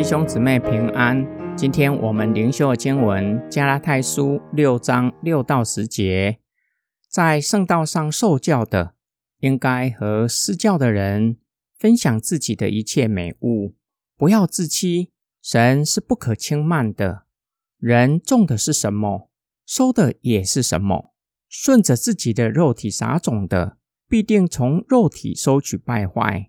[0.00, 1.26] 弟兄姊妹平安。
[1.54, 6.38] 今天我们灵修经文《加拉太书》六章六到十节，
[7.06, 8.94] 在圣道上受教的，
[9.40, 11.36] 应该和施教的人
[11.78, 13.74] 分享自己的一切美物，
[14.16, 15.12] 不要自欺。
[15.42, 17.24] 神是不可轻慢的。
[17.76, 19.30] 人种的是什么，
[19.66, 21.12] 收的也是什么。
[21.46, 23.76] 顺着自己的肉体撒种的，
[24.08, 26.48] 必定从肉体收取败坏；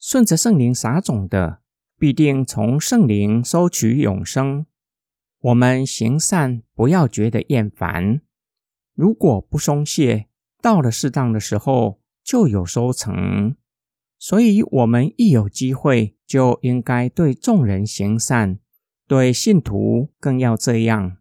[0.00, 1.59] 顺着圣灵撒种的，
[2.00, 4.64] 必定从圣灵收取永生。
[5.40, 8.22] 我们行善，不要觉得厌烦。
[8.94, 10.28] 如果不松懈，
[10.62, 13.54] 到了适当的时候，就有收成。
[14.18, 18.58] 所以，我们一有机会，就应该对众人行善，
[19.06, 21.18] 对信徒更要这样。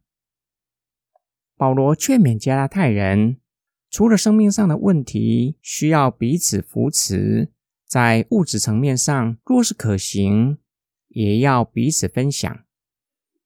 [1.58, 3.36] 保罗劝勉加拉太人，
[3.90, 7.52] 除了生命上的问题需要彼此扶持，
[7.86, 10.58] 在物质层面上，若是可行，
[11.10, 12.60] 也要彼此分享。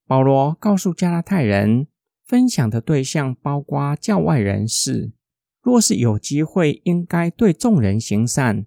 [0.06, 1.88] 保罗告诉加拉太人，
[2.24, 5.14] 分享的对象包括教外人士，
[5.62, 8.66] 若是有机会，应该对众人行善。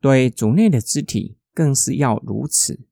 [0.00, 2.86] 对主内的肢体更是要如此。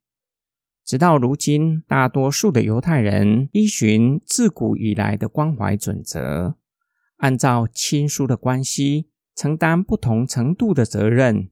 [0.84, 6.56] 直到如今，大多数的犹太人依循自古以来的关怀准则，
[7.18, 11.50] 按照亲疏的关系承担不同程度的责任。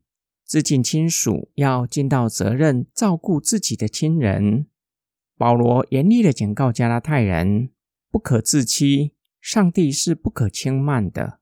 [0.53, 4.67] 致敬亲属要尽到责任，照顾自己的亲人。
[5.39, 7.71] 保罗严厉地警告加拉太人，
[8.11, 11.39] 不可自欺，上帝是不可轻慢的。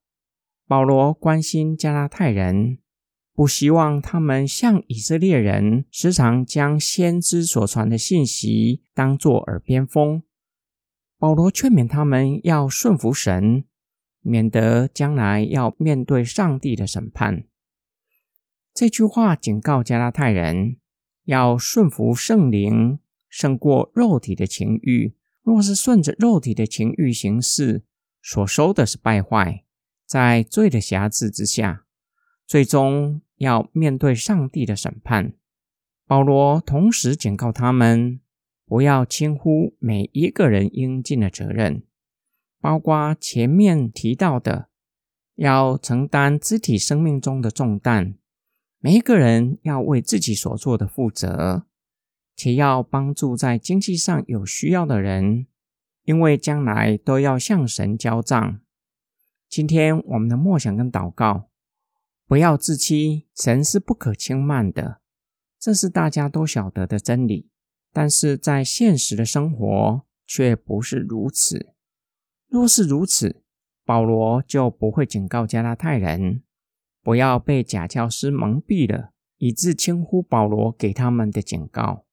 [0.69, 2.79] 保罗关心加拉太人。
[3.35, 10.23] 不希望他们像以色列人，时常将先知所传的信息当作耳边风。
[11.19, 13.65] 保罗劝勉他们要顺服神，
[14.21, 17.50] 免得将来要面对上帝的审判。
[18.73, 20.77] 这句话警告加拉太人
[21.25, 25.15] 要顺服圣灵，胜过肉体的情欲。
[25.43, 27.85] 若是顺着肉体的情欲行事，
[28.23, 29.65] 所收的是败坏，
[30.07, 31.85] 在罪的辖制之下，
[32.47, 33.23] 最终。
[33.41, 35.33] 要面对上帝的审判。
[36.07, 38.21] 保罗同时警告他们，
[38.67, 41.83] 不要轻忽每一个人应尽的责任，
[42.61, 44.69] 包括前面提到的，
[45.37, 48.17] 要承担肢体生命中的重担。
[48.83, 51.67] 每一个人要为自己所做的负责，
[52.35, 55.47] 且要帮助在经济上有需要的人，
[56.05, 58.61] 因为将来都要向神交账。
[59.51, 61.51] 今天我们的默想跟祷告。
[62.27, 65.03] 不要自欺，神是不可轻慢的，
[65.59, 67.51] 这是大家都晓得的真理。
[67.93, 71.75] 但是在现实的生活却不是如此。
[72.49, 73.43] 若是如此，
[73.85, 76.43] 保罗就不会警告加拉太人，
[77.03, 82.05] 不要被假教师蒙蔽了，以致轻忽保罗给他们的警告。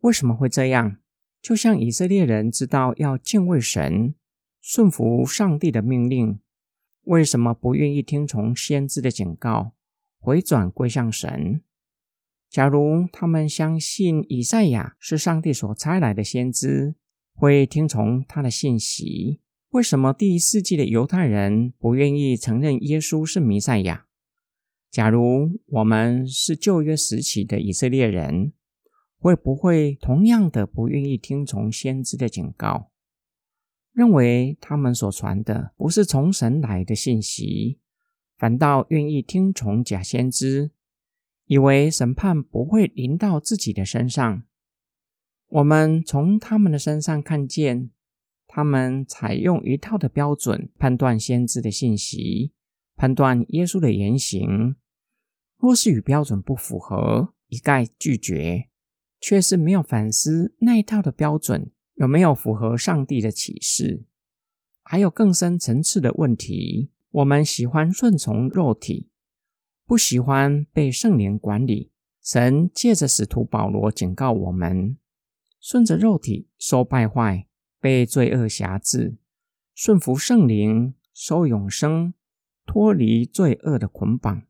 [0.00, 0.96] 为什么会这样？
[1.42, 4.14] 就像以色列人知道要敬畏神，
[4.62, 6.38] 顺服上帝的命令。
[7.02, 9.72] 为什么不愿意听从先知的警告，
[10.18, 11.60] 回转归向神？
[12.48, 16.94] 假如他们相信以赛亚是上帝所差来的先知，
[17.34, 19.40] 会听从他的信息。
[19.70, 24.03] 为什么第一世纪的犹太人不愿意承认耶稣是弥赛亚？
[24.94, 28.52] 假如我们是旧约时期的以色列人，
[29.18, 32.92] 会不会同样的不愿意听从先知的警告？
[33.92, 37.80] 认为他们所传的不是从神来的信息，
[38.38, 40.70] 反倒愿意听从假先知，
[41.46, 44.44] 以为审判不会临到自己的身上。
[45.48, 47.90] 我们从他们的身上看见，
[48.46, 52.52] 他们采用一套的标准判断先知的信息，
[52.94, 54.76] 判断耶稣的言行。
[55.64, 58.68] 若是与标准不符合，一概拒绝，
[59.18, 61.72] 却是没有反思那一套的标准。
[61.94, 64.04] 有没有符合上帝的启示？
[64.82, 66.90] 还有更深层次的问题。
[67.12, 69.08] 我们喜欢顺从肉体，
[69.86, 71.92] 不喜欢被圣灵管理。
[72.22, 74.98] 神借着使徒保罗警告我们：
[75.58, 77.46] 顺着肉体受败坏，
[77.80, 79.16] 被罪恶辖制；
[79.74, 82.12] 顺服圣灵收永生，
[82.66, 84.42] 脱离罪恶的捆绑。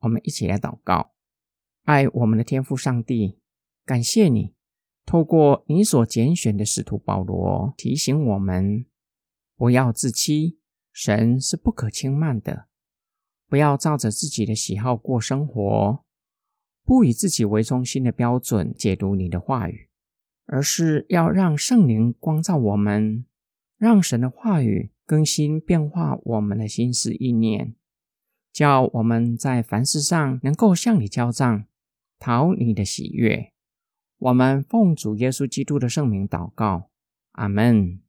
[0.00, 1.12] 我们一起来祷告：
[1.84, 3.38] 爱我们的天父上帝，
[3.84, 4.54] 感谢你。
[5.04, 8.84] 透过你所拣选的使徒保罗提醒我们，
[9.56, 10.58] 不要自欺，
[10.92, 12.68] 神是不可轻慢的。
[13.48, 16.04] 不要照着自己的喜好过生活，
[16.84, 19.88] 不以自己为中心的标准解读你的话语，
[20.44, 23.24] 而是要让圣灵光照我们，
[23.78, 27.74] 让神的话语更新变化我们的心思意念，
[28.58, 31.64] 叫我们在凡事上能够向你交账，
[32.18, 33.52] 讨你的喜悦。
[34.18, 36.90] 我们奉主耶稣基督的圣名祷告，
[37.34, 38.00] 阿门。